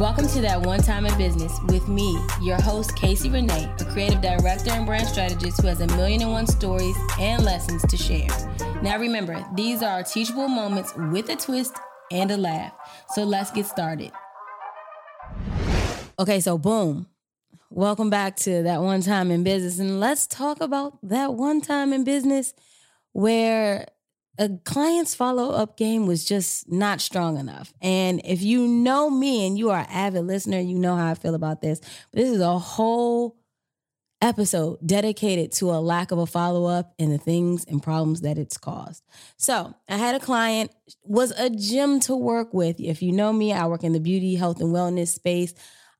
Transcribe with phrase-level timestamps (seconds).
[0.00, 4.20] Welcome to That One Time in Business with me, your host, Casey Renae, a creative
[4.20, 8.26] director and brand strategist who has a million and one stories and lessons to share.
[8.82, 11.76] Now, remember, these are teachable moments with a twist
[12.10, 12.72] and a laugh.
[13.10, 14.10] So let's get started.
[16.18, 17.06] Okay, so boom.
[17.70, 19.78] Welcome back to That One Time in Business.
[19.78, 22.52] And let's talk about that one time in business
[23.12, 23.86] where
[24.38, 27.72] a client's follow up game was just not strong enough.
[27.80, 31.14] And if you know me and you are an avid listener, you know how I
[31.14, 31.80] feel about this.
[32.10, 33.36] But this is a whole
[34.20, 38.38] episode dedicated to a lack of a follow up and the things and problems that
[38.38, 39.02] it's caused.
[39.36, 42.80] So I had a client, was a gem to work with.
[42.80, 45.52] If you know me, I work in the beauty, health, and wellness space.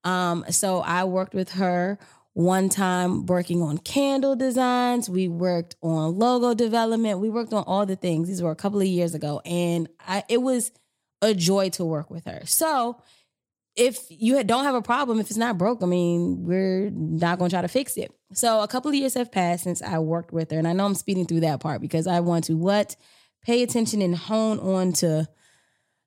[0.04, 1.98] Um, so I worked with her
[2.34, 5.09] one time working on candle designs.
[5.09, 7.20] We worked on logo development.
[7.20, 8.29] We worked on all the things.
[8.29, 9.41] These were a couple of years ago.
[9.45, 10.73] And I, it was
[11.23, 12.43] a joy to work with her.
[12.45, 13.01] So
[13.77, 17.51] if you don't have a problem, if it's not broke, I mean, we're not going
[17.51, 18.13] to try to fix it.
[18.32, 20.59] So a couple of years have passed since I worked with her.
[20.59, 22.96] And I know I'm speeding through that part because I want to what?
[23.43, 25.29] Pay attention and hone on to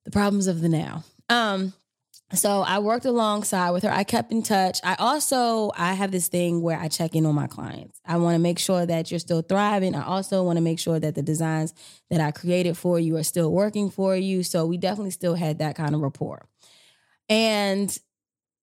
[0.04, 1.04] the problems of the now.
[1.30, 1.74] Um,
[2.34, 3.92] so I worked alongside with her.
[3.92, 4.80] I kept in touch.
[4.84, 8.02] I also I have this thing where I check in on my clients.
[8.06, 9.96] I want to make sure that you're still thriving.
[9.96, 11.74] I also want to make sure that the designs
[12.10, 14.44] that I created for you are still working for you.
[14.44, 16.50] So we definitely still had that kind of rapport.
[17.30, 17.98] And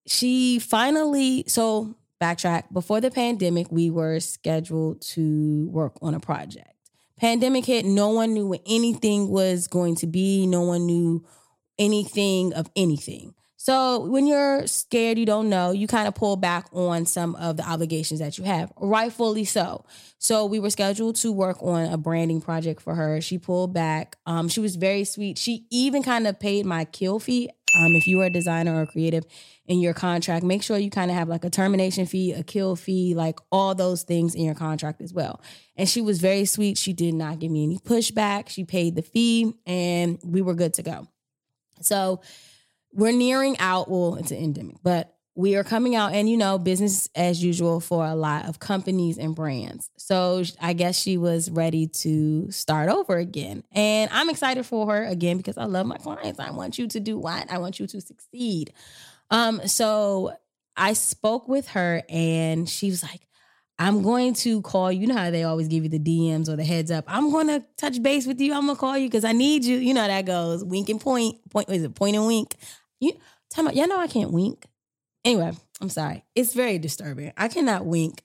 [0.07, 6.69] she finally so backtrack before the pandemic we were scheduled to work on a project.
[7.17, 10.47] Pandemic hit, no one knew what anything was going to be.
[10.47, 11.25] No one knew
[11.79, 13.35] anything of anything.
[13.65, 17.57] So when you're scared, you don't know, you kind of pull back on some of
[17.57, 19.87] the obligations that you have, rightfully so.
[20.19, 23.23] So we were scheduled to work on a branding project for her.
[23.23, 24.17] She pulled back.
[24.27, 25.39] Um, she was very sweet.
[25.39, 27.49] She even kind of paid my kill fee.
[27.75, 29.25] Um, if you are a designer or creative
[29.65, 32.77] in your contract, make sure you kind of have like a termination fee, a kill
[32.77, 35.41] fee, like all those things in your contract as well.
[35.75, 36.77] And she was very sweet.
[36.77, 38.51] She did not give me any pushback.
[38.51, 41.09] She paid the fee and we were good to go.
[41.81, 42.21] So
[42.95, 43.91] we're nearing out.
[43.91, 47.81] Well, it's an endemic, but we are coming out and you know business as usual
[47.81, 49.91] for a lot of companies and brands.
[49.97, 53.65] So i guess she was ready to start over again.
[53.73, 56.39] And i'm excited for her again because i love my clients.
[56.39, 57.51] I want you to do what?
[57.51, 58.73] I want you to succeed.
[59.31, 60.33] Um so
[60.77, 63.29] i spoke with her and she was like
[63.79, 65.01] i'm going to call you.
[65.01, 67.05] You know how they always give you the dms or the heads up.
[67.09, 68.55] I'm going to touch base with you.
[68.55, 69.79] I'm going to call you because i need you.
[69.79, 70.65] You know that goes.
[70.65, 72.55] Wink and point point is it point and wink
[73.01, 73.13] you
[73.51, 74.67] tell me, y'all know I can't wink.
[75.25, 76.25] Anyway, I'm sorry.
[76.35, 77.33] It's very disturbing.
[77.37, 78.23] I cannot wink.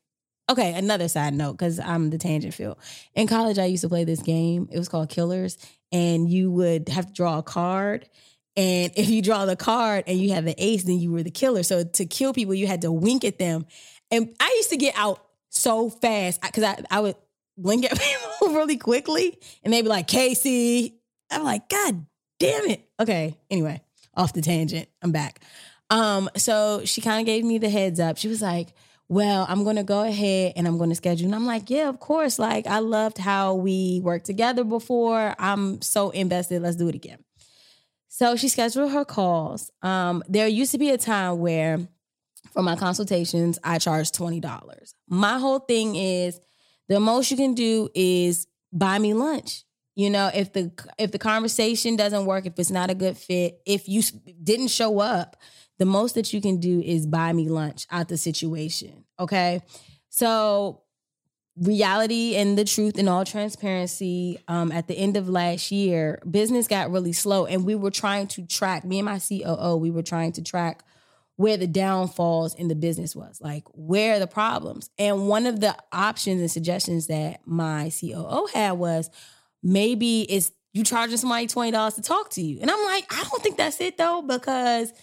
[0.50, 2.78] Okay, another side note, because I'm the tangent field.
[3.14, 4.68] In college, I used to play this game.
[4.72, 5.58] It was called Killers,
[5.92, 8.10] and you would have to draw a card.
[8.58, 11.32] And if you draw the card and you have the ace, then you were the
[11.32, 11.64] killer.
[11.64, 13.66] So to kill people, you had to wink at them.
[14.12, 17.16] And I used to get out so fast because I, I would
[17.56, 20.96] blink at people really quickly, and they'd be like, Casey.
[21.32, 22.08] I'm like, God
[22.40, 22.90] damn it.
[23.00, 23.84] Okay, anyway
[24.20, 24.90] off the tangent.
[25.02, 25.40] I'm back.
[25.90, 28.18] Um, so she kind of gave me the heads up.
[28.18, 28.74] She was like,
[29.08, 31.26] well, I'm going to go ahead and I'm going to schedule.
[31.26, 32.38] And I'm like, yeah, of course.
[32.38, 35.34] Like, I loved how we worked together before.
[35.40, 36.62] I'm so invested.
[36.62, 37.24] Let's do it again.
[38.10, 39.72] So she scheduled her calls.
[39.82, 41.80] Um, there used to be a time where
[42.52, 44.94] for my consultations, I charged $20.
[45.08, 46.40] My whole thing is
[46.88, 49.64] the most you can do is buy me lunch.
[50.00, 53.60] You know, if the if the conversation doesn't work, if it's not a good fit,
[53.66, 54.02] if you
[54.42, 55.36] didn't show up,
[55.78, 59.04] the most that you can do is buy me lunch out the situation.
[59.20, 59.60] Okay?
[60.08, 60.84] So
[61.58, 66.70] reality and the truth and all transparency um, at the end of last year business
[66.70, 70.02] got really slow and we were trying to track me and my coo we were
[70.02, 70.86] trying to track
[71.36, 75.60] where the downfalls in the business was like where are the problems and one of
[75.60, 79.10] the options and suggestions that my coo had was
[79.64, 82.60] maybe it's you charging somebody $20 to talk to you.
[82.62, 84.94] And I'm like, I don't think that's it though, because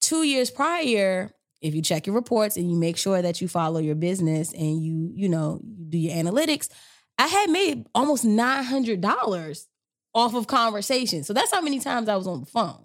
[0.00, 3.80] two years prior, if you check your reports and you make sure that you follow
[3.80, 6.68] your business and you, you know, you do your analytics,
[7.18, 9.66] I had made almost $900
[10.14, 11.24] off of conversation.
[11.24, 12.84] So that's how many times I was on the phone.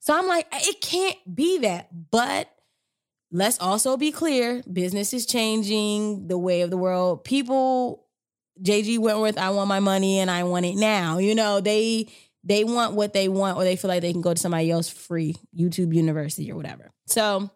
[0.00, 1.88] So I'm like, it can't be that.
[2.10, 2.50] But
[3.30, 7.24] let's also be clear business is changing, the way of the world.
[7.24, 8.04] People
[8.62, 11.18] JG Wentworth, I want my money and I want it now.
[11.18, 12.08] You know, they
[12.44, 14.88] they want what they want or they feel like they can go to somebody else
[14.88, 16.90] free, YouTube University or whatever.
[17.06, 17.50] So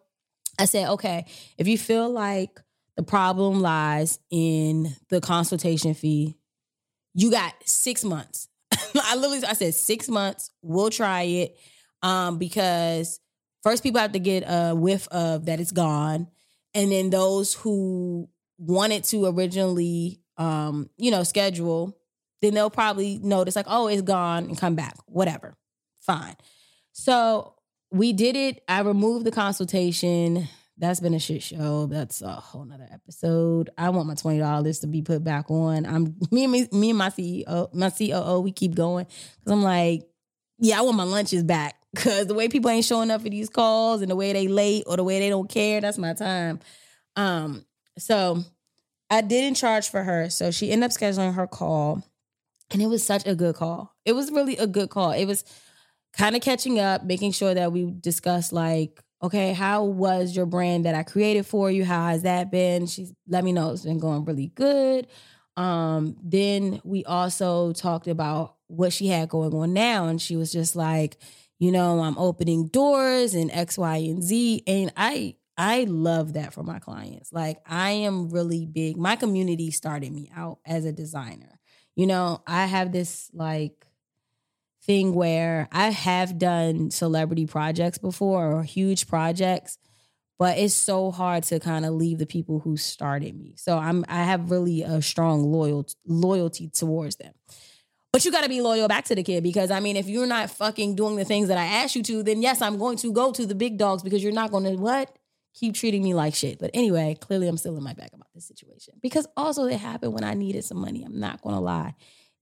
[0.59, 1.25] I said, okay,
[1.57, 2.59] if you feel like
[2.95, 6.35] the problem lies in the consultation fee,
[7.13, 8.47] you got six months.
[8.71, 11.57] I literally I said six months, we'll try it.
[12.01, 13.19] Um, because
[13.63, 16.27] first people have to get a whiff of that it's gone.
[16.73, 21.97] And then those who wanted to originally um, you know, schedule,
[22.41, 24.95] then they'll probably notice like, oh, it's gone and come back.
[25.05, 25.55] Whatever.
[26.01, 26.35] Fine.
[26.91, 27.55] So
[27.91, 28.63] we did it.
[28.67, 30.47] I removed the consultation.
[30.77, 31.85] That's been a shit show.
[31.85, 33.69] That's a whole nother episode.
[33.77, 35.85] I want my twenty dollars to be put back on.
[35.85, 39.61] I'm me and me, me and my CEO, my COO, we keep going because I'm
[39.61, 40.03] like,
[40.59, 43.49] yeah, I want my lunches back because the way people ain't showing up for these
[43.49, 46.59] calls and the way they late or the way they don't care, that's my time.
[47.15, 47.63] Um,
[47.99, 48.43] so
[49.13, 52.03] I didn't charge for her, so she ended up scheduling her call,
[52.71, 53.95] and it was such a good call.
[54.05, 55.11] It was really a good call.
[55.11, 55.43] It was
[56.17, 60.83] kind of catching up, making sure that we discussed like okay, how was your brand
[60.85, 61.85] that I created for you?
[61.85, 62.87] How has that been?
[62.87, 65.07] She's let me know it's been going really good.
[65.55, 70.51] Um, then we also talked about what she had going on now, and she was
[70.51, 71.17] just like,
[71.59, 74.63] you know, I'm opening doors and X, Y, and Z.
[74.67, 77.31] And I I love that for my clients.
[77.31, 78.97] Like I am really big.
[78.97, 81.59] My community started me out as a designer.
[81.95, 83.85] You know, I have this like
[84.83, 89.77] thing where I have done celebrity projects before or huge projects,
[90.39, 93.53] but it's so hard to kind of leave the people who started me.
[93.57, 97.33] So I'm I have really a strong loyal loyalty towards them.
[98.11, 100.27] But you got to be loyal back to the kid because I mean, if you're
[100.27, 103.11] not fucking doing the things that I asked you to, then yes, I'm going to
[103.11, 105.15] go to the big dogs because you're not going to what
[105.53, 106.59] keep treating me like shit.
[106.59, 110.13] But anyway, clearly I'm still in my bag about this situation because also it happened
[110.13, 111.03] when I needed some money.
[111.03, 111.95] I'm not going to lie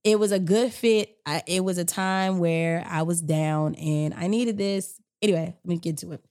[0.03, 1.17] it was a good fit.
[1.25, 4.99] I, it was a time where I was down and I needed this.
[5.21, 6.25] Anyway, let me get to it.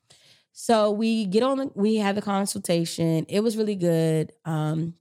[0.52, 3.26] So we get on the, we have the consultation.
[3.28, 4.32] It was really good.
[4.44, 4.94] Um,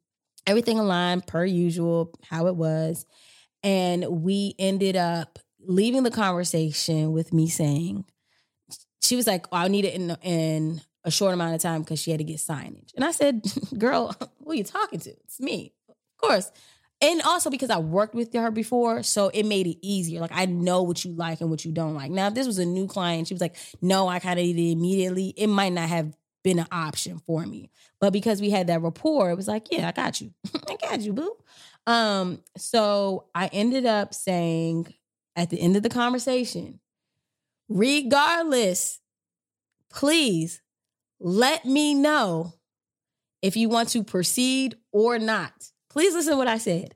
[0.46, 3.06] everything aligned per usual, how it was.
[3.64, 8.06] And we ended up leaving the conversation with me saying,
[9.02, 12.12] she was like, oh, I need it in a short amount of time because she
[12.12, 12.94] had to get signage.
[12.96, 13.44] And I said,
[13.78, 15.10] girl, who are you talking to?
[15.10, 15.74] It's me.
[15.90, 16.52] Of course
[17.02, 20.20] and also because I worked with her before, so it made it easier.
[20.20, 22.12] Like I know what you like and what you don't like.
[22.12, 24.58] Now, if this was a new client, she was like, "No, I kind of did
[24.58, 27.70] it immediately." It might not have been an option for me,
[28.00, 30.34] but because we had that rapport, it was like, "Yeah, I got you,
[30.70, 31.36] I got you, boo."
[31.88, 34.94] Um, so I ended up saying
[35.36, 36.82] at the end of the conversation,
[37.70, 39.00] regardless,
[39.90, 40.62] please
[41.20, 42.54] let me know
[43.42, 46.96] if you want to proceed or not Please listen to what I said.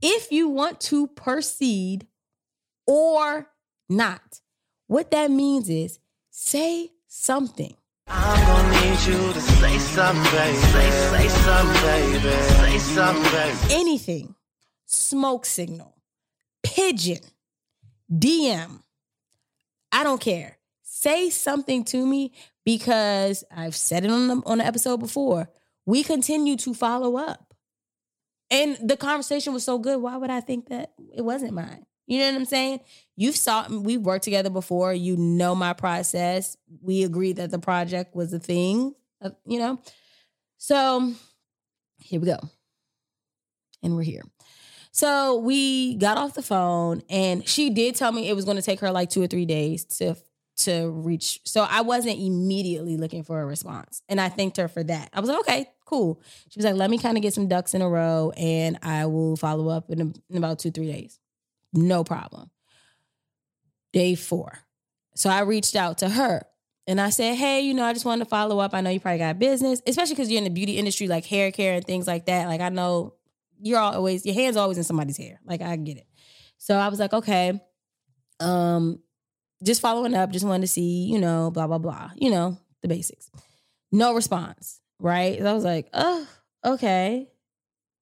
[0.00, 2.08] If you want to proceed
[2.86, 3.48] or
[3.88, 4.40] not,
[4.88, 7.76] what that means is say something.
[8.08, 10.56] I'm gonna need you to say something, baby.
[10.58, 12.18] Say, say something, baby.
[12.18, 13.58] Say something, baby.
[13.70, 14.34] Anything.
[14.86, 15.94] Smoke signal,
[16.62, 17.20] pigeon,
[18.12, 18.82] DM.
[19.92, 20.58] I don't care.
[20.82, 22.32] Say something to me
[22.64, 25.48] because I've said it on the, on the episode before.
[25.86, 27.54] We continue to follow up.
[28.50, 30.00] And the conversation was so good.
[30.00, 31.86] Why would I think that it wasn't mine?
[32.06, 32.80] You know what I'm saying?
[33.16, 34.92] You've saw we've worked together before.
[34.92, 36.56] You know my process.
[36.82, 39.80] We agreed that the project was a thing, uh, you know?
[40.58, 41.14] So
[41.98, 42.38] here we go.
[43.82, 44.22] And we're here.
[44.90, 48.62] So we got off the phone and she did tell me it was going to
[48.62, 50.16] take her like two or three days to
[50.64, 51.40] to reach.
[51.44, 54.02] So I wasn't immediately looking for a response.
[54.08, 55.10] And I thanked her for that.
[55.12, 56.20] I was like, okay, cool.
[56.48, 59.06] She was like, let me kind of get some ducks in a row and I
[59.06, 61.18] will follow up in, a, in about two, three days.
[61.72, 62.50] No problem.
[63.92, 64.58] Day four.
[65.14, 66.42] So I reached out to her
[66.86, 68.74] and I said, hey, you know, I just wanted to follow up.
[68.74, 71.52] I know you probably got business, especially because you're in the beauty industry, like hair
[71.52, 72.48] care and things like that.
[72.48, 73.14] Like I know
[73.60, 75.40] you're always, your hand's always in somebody's hair.
[75.44, 76.06] Like I get it.
[76.56, 77.60] So I was like, okay.
[78.40, 78.98] Um,
[79.62, 82.88] just following up, just wanted to see, you know, blah, blah, blah, you know, the
[82.88, 83.30] basics.
[83.90, 85.38] No response, right?
[85.38, 86.26] So I was like, oh,
[86.64, 87.28] okay,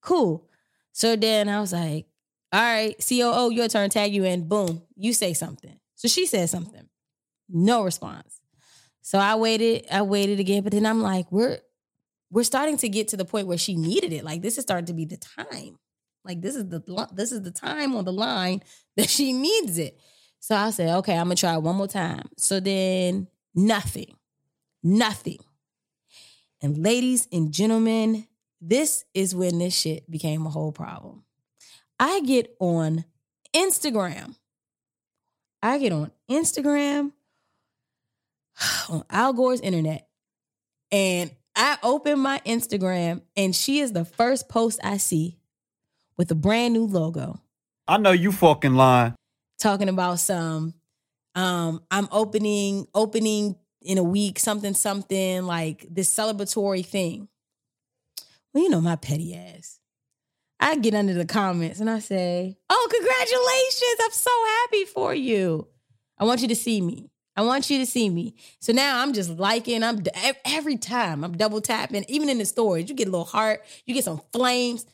[0.00, 0.48] cool.
[0.92, 2.06] So then I was like,
[2.52, 4.48] all right, COO, your turn, tag you in.
[4.48, 5.78] Boom, you say something.
[5.94, 6.88] So she said something.
[7.48, 8.40] No response.
[9.02, 11.58] So I waited, I waited again, but then I'm like, we're
[12.30, 14.24] we're starting to get to the point where she needed it.
[14.24, 15.78] Like this is starting to be the time.
[16.24, 18.62] Like this is the this is the time on the line
[18.96, 19.98] that she needs it.
[20.40, 22.28] So I said, okay, I'm gonna try one more time.
[22.38, 24.16] So then nothing,
[24.82, 25.38] nothing.
[26.62, 28.26] And ladies and gentlemen,
[28.60, 31.24] this is when this shit became a whole problem.
[31.98, 33.04] I get on
[33.54, 34.34] Instagram.
[35.62, 37.12] I get on Instagram,
[38.88, 40.08] on Al Gore's internet,
[40.90, 45.38] and I open my Instagram, and she is the first post I see
[46.16, 47.40] with a brand new logo.
[47.86, 49.14] I know you fucking lying
[49.60, 50.74] talking about some
[51.36, 57.28] um I'm opening opening in a week, something, something, like this celebratory thing.
[58.52, 59.78] Well, you know my petty ass.
[60.58, 64.00] I get under the comments and I say, Oh, congratulations.
[64.02, 65.68] I'm so happy for you.
[66.18, 67.10] I want you to see me.
[67.36, 68.34] I want you to see me.
[68.58, 69.82] So now I'm just liking.
[69.82, 70.02] I'm
[70.44, 73.94] every time I'm double tapping, even in the stories, you get a little heart, you
[73.94, 74.84] get some flames.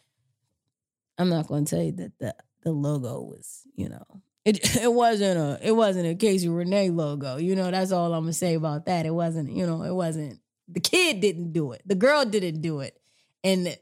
[1.18, 4.04] I'm not going to tell you that the the logo was, you know,
[4.46, 7.36] it it wasn't a it wasn't a Casey Renae logo.
[7.36, 9.04] You know, that's all I'm gonna say about that.
[9.04, 11.82] It wasn't, you know, it wasn't the kid didn't do it.
[11.84, 12.98] The girl didn't do it.
[13.44, 13.76] And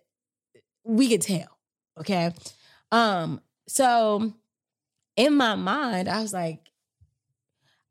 [0.82, 1.58] we could tell.
[2.00, 2.32] Okay.
[2.90, 4.32] Um, so
[5.16, 6.60] in my mind, I was like,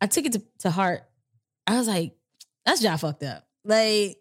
[0.01, 1.03] I took it to, to heart.
[1.65, 2.13] I was like,
[2.65, 3.47] that's job fucked up.
[3.63, 4.17] Like,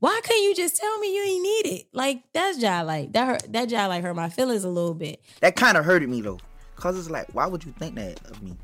[0.00, 1.86] why couldn't you just tell me you ain't need it?
[1.92, 5.20] Like, that's job like that hurt that job like hurt my feelings a little bit.
[5.40, 6.40] That kind of hurted me though.
[6.78, 8.56] Cause it's like, why would you think that of me?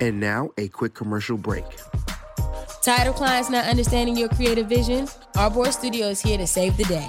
[0.00, 1.64] And now a quick commercial break.
[2.82, 5.06] Tired of clients not understanding your creative vision?
[5.34, 7.08] Artboard Studio is here to save the day.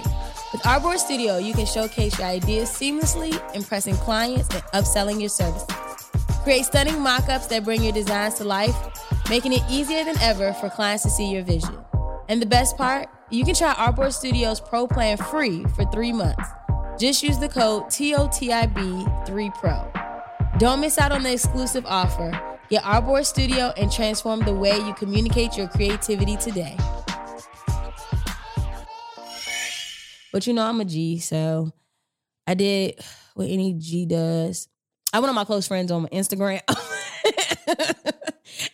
[0.50, 5.68] With Artboard Studio, you can showcase your ideas seamlessly, impressing clients and upselling your services.
[6.42, 8.74] Create stunning mock-ups that bring your designs to life,
[9.28, 11.76] making it easier than ever for clients to see your vision.
[12.30, 16.48] And the best part, you can try Artboard Studio's Pro Plan free for three months.
[16.98, 19.97] Just use the code TOTIB3PRO.
[20.58, 22.32] Don't miss out on the exclusive offer.
[22.68, 26.76] Get Artboard Studio and transform the way you communicate your creativity today.
[30.32, 31.72] But you know, I'm a G, so
[32.44, 32.98] I did
[33.34, 34.66] what any G does.
[35.12, 36.60] I went on my close friends on my Instagram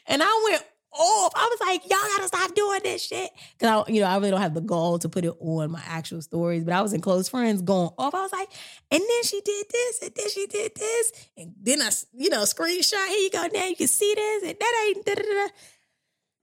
[0.06, 0.64] and I went
[0.94, 1.32] off.
[1.34, 3.30] I was like, y'all gotta stop doing this shit.
[3.58, 5.82] Cause I, you know, I really don't have the gall to put it on my
[5.86, 8.14] actual stories, but I was in close friends going off.
[8.14, 8.50] I was like,
[8.90, 12.42] and then she did this, and then she did this, and then I, you know,
[12.42, 15.48] screenshot, here you go, now you can see this, and that ain't da da da.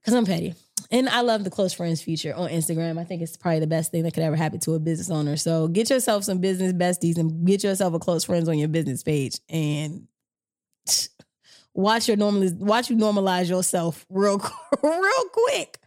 [0.04, 0.54] Cause I'm petty.
[0.90, 2.98] And I love the close friends feature on Instagram.
[2.98, 5.38] I think it's probably the best thing that could ever happen to a business owner.
[5.38, 9.02] So get yourself some business besties and get yourself a close friends on your business
[9.02, 10.06] page and
[11.74, 14.38] watch your normally watch you normalize yourself real
[14.82, 15.78] real quick.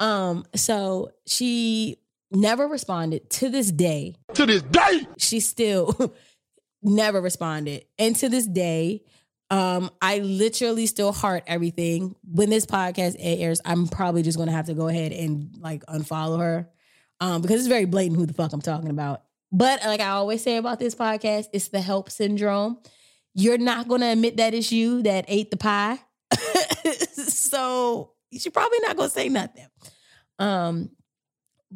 [0.00, 1.98] Um, so she
[2.30, 4.14] never responded to this day.
[4.34, 6.14] To this day, she still
[6.82, 7.84] never responded.
[7.98, 9.02] And to this day,
[9.50, 12.16] um, I literally still heart everything.
[12.24, 16.38] When this podcast airs, I'm probably just gonna have to go ahead and like unfollow
[16.40, 16.70] her.
[17.18, 19.22] Um, because it's very blatant who the fuck I'm talking about.
[19.52, 22.78] But like I always say about this podcast, it's the help syndrome.
[23.38, 25.98] You're not gonna admit that it's you that ate the pie.
[27.12, 29.66] so you're probably not gonna say nothing.
[30.38, 30.90] Um,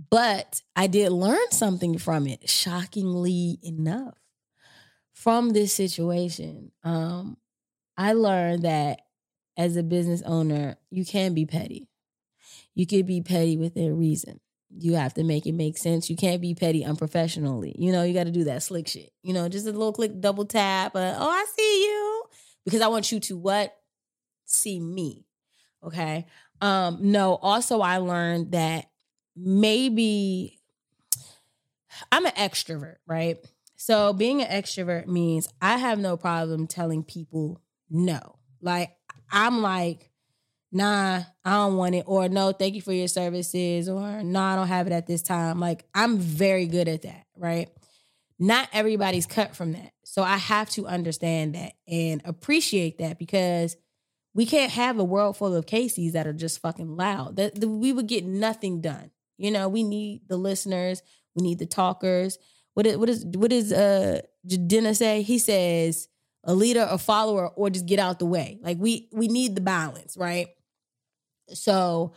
[0.08, 4.16] but I did learn something from it, shockingly enough,
[5.12, 6.72] from this situation.
[6.82, 7.36] Um,
[7.94, 9.02] I learned that
[9.58, 11.90] as a business owner, you can be petty.
[12.74, 14.40] You could be petty within reason.
[14.76, 16.08] You have to make it make sense.
[16.08, 17.74] You can't be petty unprofessionally.
[17.78, 19.10] You know, you got to do that slick shit.
[19.22, 20.94] You know, just a little click, double tap.
[20.94, 22.24] Uh, oh, I see you.
[22.64, 23.76] Because I want you to what?
[24.44, 25.26] See me.
[25.82, 26.26] Okay.
[26.60, 28.86] Um, no, also I learned that
[29.36, 30.60] maybe
[32.12, 33.38] I'm an extrovert, right?
[33.76, 38.36] So being an extrovert means I have no problem telling people no.
[38.60, 38.90] Like
[39.32, 40.09] I'm like,
[40.72, 44.56] nah, I don't want it, or no, thank you for your services, or no, I
[44.56, 45.60] don't have it at this time.
[45.60, 47.68] Like I'm very good at that, right?
[48.38, 49.92] Not everybody's cut from that.
[50.04, 53.76] So I have to understand that and appreciate that because
[54.34, 57.36] we can't have a world full of Casey's that are just fucking loud.
[57.36, 59.10] That we would get nothing done.
[59.36, 61.02] You know, we need the listeners,
[61.34, 62.38] we need the talkers.
[62.74, 65.22] What is what is what is uh Jadina say?
[65.22, 66.08] He says
[66.44, 68.58] a leader, a follower, or just get out the way.
[68.62, 70.48] Like we we need the balance, right?
[71.54, 72.12] So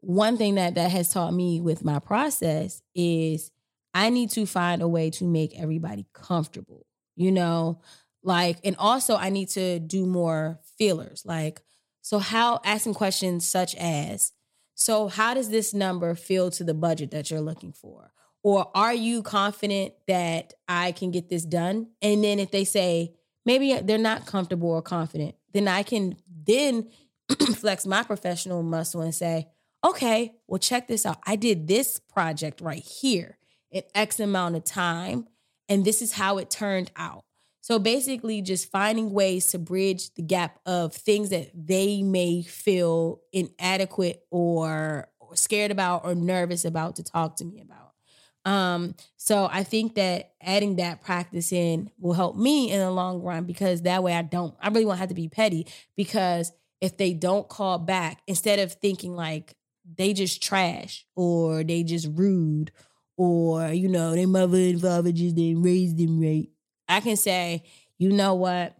[0.00, 3.50] one thing that that has taught me with my process is
[3.94, 6.86] I need to find a way to make everybody comfortable.
[7.16, 7.80] You know,
[8.22, 11.22] like and also I need to do more feelers.
[11.24, 11.62] Like
[12.02, 14.32] so how asking questions such as
[14.74, 18.12] so how does this number feel to the budget that you're looking for?
[18.42, 21.88] Or are you confident that I can get this done?
[22.00, 23.14] And then if they say
[23.44, 26.16] maybe they're not comfortable or confident, then I can
[26.46, 26.90] then
[27.56, 29.48] flex my professional muscle and say,
[29.84, 31.18] okay, well, check this out.
[31.26, 33.38] I did this project right here
[33.70, 35.26] in X amount of time,
[35.68, 37.24] and this is how it turned out.
[37.60, 43.22] So basically, just finding ways to bridge the gap of things that they may feel
[43.32, 47.86] inadequate or, or scared about or nervous about to talk to me about.
[48.44, 53.20] Um, so I think that adding that practice in will help me in the long
[53.20, 55.66] run because that way I don't, I really won't have to be petty
[55.96, 59.54] because if they don't call back, instead of thinking like,
[59.96, 62.72] they just trash or they just rude
[63.16, 66.48] or you know their mother and father just didn't raise them right.
[66.88, 67.64] I can say,
[67.98, 68.76] you know what?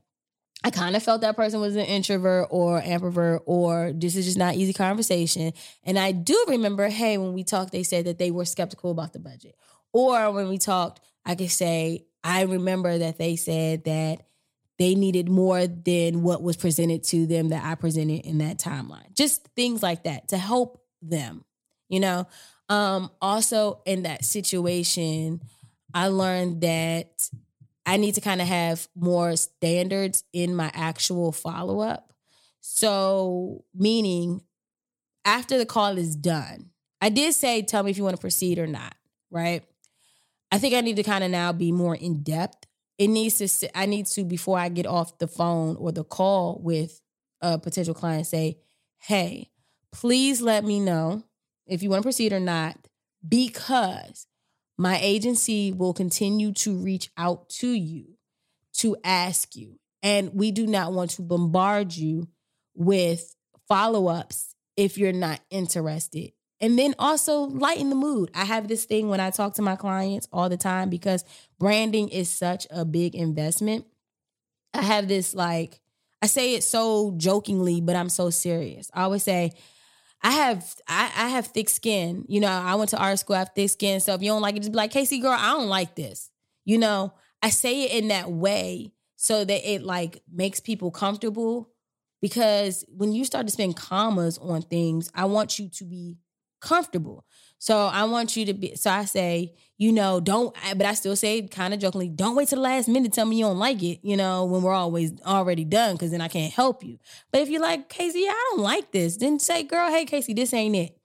[0.64, 4.38] I kind of felt that person was an introvert or ambivert, or this is just
[4.38, 5.52] not easy conversation.
[5.84, 9.12] And I do remember, hey, when we talked, they said that they were skeptical about
[9.12, 9.54] the budget.
[9.92, 14.22] Or when we talked, I could say, I remember that they said that
[14.78, 19.14] they needed more than what was presented to them that I presented in that timeline.
[19.14, 21.44] Just things like that to help them,
[21.88, 22.26] you know.
[22.68, 25.40] Um, also in that situation,
[25.94, 27.30] I learned that
[27.86, 32.12] I need to kind of have more standards in my actual follow up.
[32.60, 34.42] So, meaning
[35.24, 38.58] after the call is done, I did say, tell me if you want to proceed
[38.58, 38.94] or not,
[39.30, 39.62] right?
[40.50, 42.65] I think I need to kind of now be more in depth.
[42.98, 46.04] It needs to, sit, I need to, before I get off the phone or the
[46.04, 47.00] call with
[47.40, 48.58] a potential client, say,
[48.98, 49.50] hey,
[49.92, 51.22] please let me know
[51.66, 52.76] if you want to proceed or not,
[53.26, 54.26] because
[54.78, 58.16] my agency will continue to reach out to you
[58.74, 59.78] to ask you.
[60.02, 62.28] And we do not want to bombard you
[62.74, 63.34] with
[63.68, 66.32] follow ups if you're not interested.
[66.66, 68.28] And then also lighten the mood.
[68.34, 71.22] I have this thing when I talk to my clients all the time because
[71.60, 73.86] branding is such a big investment.
[74.74, 75.80] I have this like,
[76.20, 78.90] I say it so jokingly, but I'm so serious.
[78.92, 79.52] I always say,
[80.24, 82.24] I have I, I have thick skin.
[82.26, 84.00] You know, I went to art school, I have thick skin.
[84.00, 86.32] So if you don't like it, just be like, Casey, girl, I don't like this.
[86.64, 87.12] You know,
[87.44, 91.70] I say it in that way so that it like makes people comfortable.
[92.20, 96.16] Because when you start to spend commas on things, I want you to be
[96.60, 97.24] comfortable.
[97.58, 98.76] So I want you to be.
[98.76, 100.54] So I say, you know, don't.
[100.76, 103.12] But I still say, kind of jokingly, don't wait till the last minute.
[103.12, 104.00] Tell me you don't like it.
[104.02, 106.98] You know, when we're always already done, because then I can't help you.
[107.32, 110.52] But if you're like Casey, I don't like this, then say, girl, hey Casey, this
[110.52, 110.98] ain't it.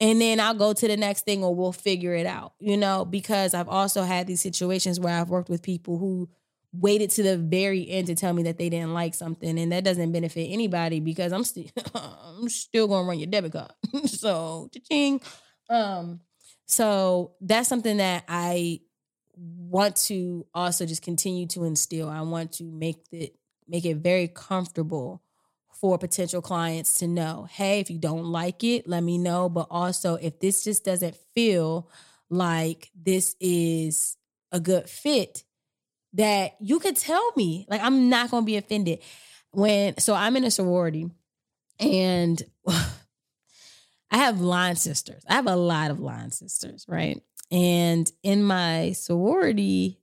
[0.00, 2.54] And then I'll go to the next thing, or we'll figure it out.
[2.58, 6.30] You know, because I've also had these situations where I've worked with people who
[6.72, 9.84] waited to the very end to tell me that they didn't like something and that
[9.84, 13.72] doesn't benefit anybody because I'm still I'm still going to run your debit card.
[14.06, 15.20] so, ching
[15.68, 16.20] um,
[16.66, 18.80] so that's something that I
[19.36, 22.08] want to also just continue to instill.
[22.08, 23.34] I want to make it
[23.68, 25.22] make it very comfortable
[25.72, 29.48] for potential clients to know, hey, if you don't like it, let me know.
[29.48, 31.88] But also, if this just doesn't feel
[32.28, 34.16] like this is
[34.52, 35.44] a good fit,
[36.14, 37.66] that you could tell me.
[37.68, 39.00] Like, I'm not to be offended.
[39.52, 41.10] When, so I'm in a sorority
[41.78, 42.40] and
[44.10, 45.24] I have line sisters.
[45.28, 47.20] I have a lot of line sisters, right?
[47.50, 49.98] And in my sorority,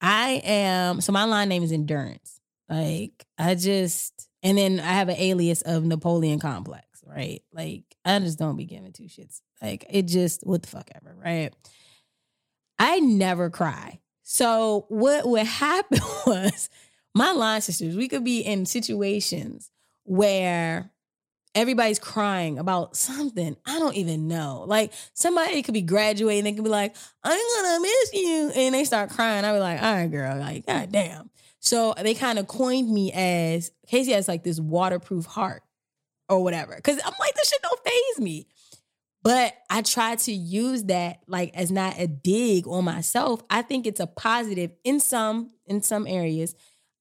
[0.00, 2.40] I am so my line name is Endurance.
[2.68, 7.42] Like I just and then I have an alias of Napoleon Complex, right?
[7.52, 9.40] Like I just don't be giving two shits.
[9.62, 11.54] Like it just what the fuck ever, right?
[12.78, 14.00] I never cry.
[14.22, 16.70] So what would happen was
[17.14, 19.70] my line sisters, we could be in situations
[20.04, 20.90] where
[21.54, 23.56] everybody's crying about something.
[23.66, 24.64] I don't even know.
[24.66, 28.52] Like somebody could be graduating, they could be like, I'm gonna miss you.
[28.54, 29.44] And they start crying.
[29.44, 31.30] I be like, all right, girl, like, god damn.
[31.60, 35.62] So they kind of coined me as Casey has like this waterproof heart
[36.28, 36.78] or whatever.
[36.82, 38.46] Cause I'm like, this shit don't phase me.
[39.22, 43.42] But I try to use that like as not a dig on myself.
[43.48, 46.54] I think it's a positive in some in some areas.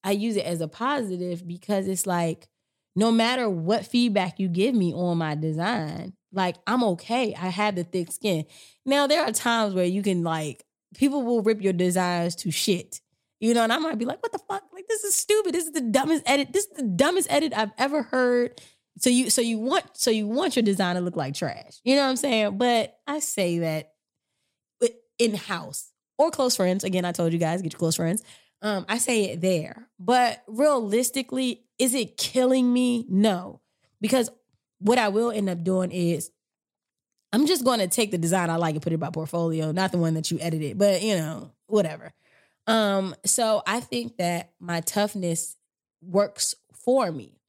[0.04, 2.48] I use it as a positive because it's like
[2.96, 7.34] no matter what feedback you give me on my design, like I'm okay.
[7.34, 8.46] I have the thick skin.
[8.86, 10.64] Now there are times where you can like
[10.96, 13.02] people will rip your designs to shit.
[13.40, 14.64] You know, and I might be like, what the fuck?
[14.72, 15.56] Like this is stupid.
[15.56, 16.54] This is the dumbest edit.
[16.54, 18.62] This is the dumbest edit I've ever heard.
[19.02, 21.80] So you so you want so you want your design to look like trash.
[21.84, 22.58] You know what I'm saying?
[22.58, 23.92] But I say that
[25.22, 26.84] in house or close friends.
[26.84, 28.24] Again, I told you guys, get your close friends.
[28.64, 29.88] Um, I say it there.
[30.00, 33.06] But realistically, is it killing me?
[33.08, 33.62] No.
[34.02, 34.30] Because
[34.80, 36.32] what I will end up doing is
[37.32, 39.72] I'm just going to take the design I like and put it in my portfolio,
[39.72, 42.14] not the one that you edited, but you know, whatever.
[42.66, 45.56] Um, so I think that my toughness
[46.02, 47.41] works for me.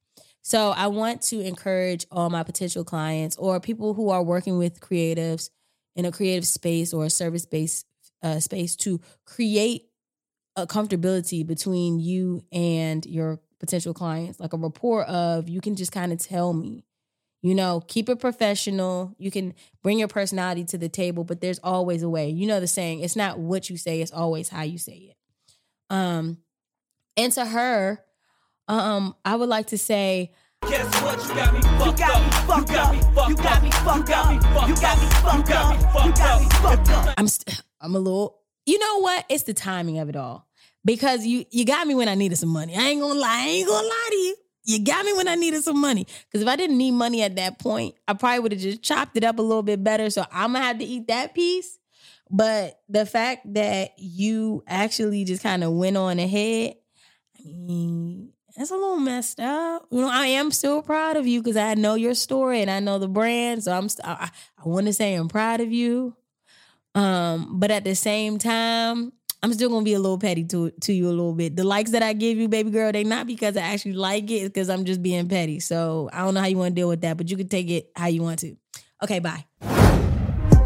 [0.43, 4.81] So I want to encourage all my potential clients or people who are working with
[4.81, 5.49] creatives
[5.95, 7.85] in a creative space or a service based
[8.21, 9.85] uh, space to create
[10.55, 15.93] a comfortability between you and your potential clients, like a rapport of you can just
[15.93, 16.83] kind of tell me,
[17.41, 19.15] you know, keep it professional.
[19.17, 22.29] You can bring your personality to the table, but there's always a way.
[22.29, 25.17] You know the saying, it's not what you say, it's always how you say it.
[25.89, 26.39] Um,
[27.15, 28.03] and to her,
[28.67, 30.31] um, I would like to say,
[30.69, 31.21] Guess what?
[31.27, 32.69] You got me fucked up.
[32.69, 33.29] You got me fucked up.
[33.29, 34.69] You got me fucked up.
[34.69, 36.05] You got me fucked up.
[36.05, 37.13] You got me fucked up.
[37.17, 38.39] I'm st- I'm a little.
[38.65, 39.25] You know what?
[39.29, 40.47] It's the timing of it all
[40.85, 42.75] because you you got me when I needed some money.
[42.77, 43.43] I ain't gonna lie.
[43.43, 44.35] I ain't gonna lie to you.
[44.65, 46.07] You got me when I needed some money.
[46.25, 49.17] Because if I didn't need money at that point, I probably would have just chopped
[49.17, 50.09] it up a little bit better.
[50.09, 51.77] So I'm gonna have to eat that piece.
[52.29, 56.75] But the fact that you actually just kind of went on ahead,
[57.37, 59.87] I mean, it's a little messed up.
[59.91, 62.79] You know, I am still proud of you because I know your story and I
[62.79, 63.63] know the brand.
[63.63, 66.15] So I'm, st- I, I want to say I'm proud of you.
[66.95, 70.93] Um, but at the same time, I'm still gonna be a little petty to to
[70.93, 71.55] you a little bit.
[71.57, 74.35] The likes that I give you, baby girl, they not because I actually like it,
[74.35, 75.59] it's because I'm just being petty.
[75.59, 77.69] So I don't know how you want to deal with that, but you can take
[77.69, 78.55] it how you want to.
[79.03, 79.43] Okay, bye.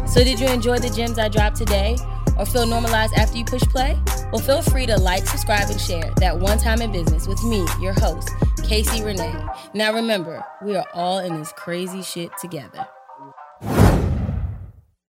[0.06, 1.96] So did you enjoy the gems I dropped today?
[2.38, 3.98] Or feel normalized after you push play?
[4.32, 7.66] Well, feel free to like, subscribe, and share that one time in business with me,
[7.80, 8.30] your host,
[8.64, 9.74] Casey Renae.
[9.74, 12.86] Now remember, we are all in this crazy shit together.